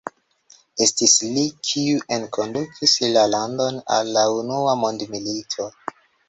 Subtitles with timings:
[0.85, 5.71] Estis li, kiu enkondukis la landon al la Unua mondmilito.